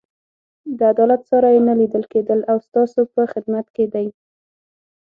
[0.77, 4.07] د عدالت ساری یې نه لیدل کېږي او ستاسو په خدمت کې دی.